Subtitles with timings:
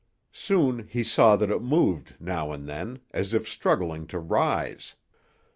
[0.33, 4.95] Soon he saw that it moved now and then, as if struggling to rise.